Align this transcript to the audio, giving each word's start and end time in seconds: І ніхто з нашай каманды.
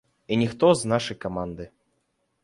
І 0.35 0.37
ніхто 0.41 0.69
з 0.79 0.89
нашай 0.91 1.17
каманды. 1.25 1.67